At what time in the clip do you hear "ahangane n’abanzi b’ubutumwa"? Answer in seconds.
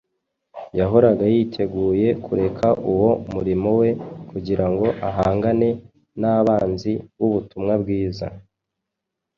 5.09-7.73